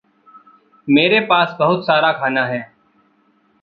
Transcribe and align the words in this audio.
मेरे 0.89 1.19
पास 1.19 1.55
बहुत 1.59 1.85
सारा 1.85 2.11
खाना 2.11 2.45
है। 2.45 2.73